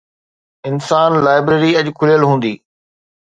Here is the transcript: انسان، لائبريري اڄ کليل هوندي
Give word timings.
انسان، 0.69 1.11
لائبريري 1.25 1.71
اڄ 1.79 1.87
کليل 1.99 2.21
هوندي 2.29 2.53